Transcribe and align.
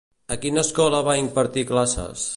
A 0.35 0.37
quina 0.45 0.63
escola 0.67 1.03
va 1.09 1.17
impartir 1.25 1.69
classes? 1.75 2.29